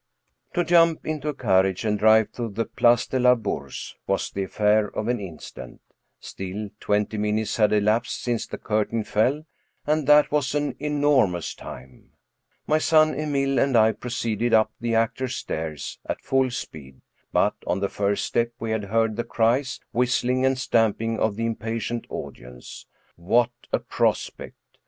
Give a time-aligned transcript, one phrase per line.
[0.55, 4.41] To jump into a carriage and drive to the Place de la Bourse was the
[4.41, 5.79] affair of an instant;
[6.19, 9.43] still, twenty minutes had elapsed since the curtain fell,
[9.85, 12.13] and that was an enormous time.
[12.65, 17.79] My son Emile and I proceeded up the actors' stairs at full speed, but on
[17.79, 22.87] the first step we had heard the cries, whistling, and stamping of the impatient audience.
[23.17, 24.55] What a prospect!